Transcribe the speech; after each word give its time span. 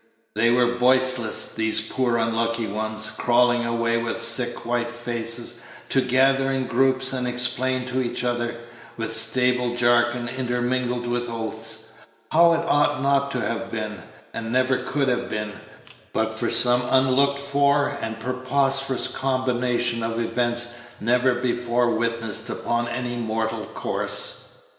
They 0.33 0.49
were 0.49 0.79
voiceless, 0.79 1.53
these 1.53 1.79
poor 1.87 2.17
unlucky 2.17 2.65
ones, 2.65 3.11
crawling 3.15 3.67
away 3.67 3.97
with 3.97 4.19
sick 4.19 4.65
white 4.65 4.89
faces, 4.89 5.59
to 5.89 6.01
gather 6.01 6.49
in 6.51 6.65
groups 6.65 7.13
and 7.13 7.27
explain 7.27 7.85
to 7.85 8.01
each 8.01 8.23
other, 8.23 8.55
with 8.97 9.13
stable 9.13 9.75
jargon 9.75 10.27
intermingled 10.27 11.05
with 11.05 11.29
oaths, 11.29 11.89
how 12.31 12.51
it 12.53 12.65
ought 12.67 13.03
not 13.03 13.29
to 13.33 13.41
have 13.41 13.69
been, 13.69 14.01
and 14.33 14.51
never 14.51 14.79
could 14.79 15.07
have 15.07 15.29
been, 15.29 15.53
but 16.13 16.39
for 16.39 16.49
some 16.49 16.81
unlooked 16.89 17.37
for 17.37 17.95
and 18.01 18.19
preposterous 18.19 19.07
combination 19.07 20.01
of 20.01 20.19
events 20.19 20.69
never 20.99 21.35
before 21.35 21.91
witnessed 21.91 22.49
upon 22.49 22.87
any 22.87 23.17
mortal 23.17 23.65
course. 23.75 24.45